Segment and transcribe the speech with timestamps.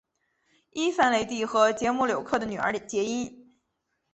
[0.71, 3.51] 伊凡雷帝和捷姆留克的女儿结姻。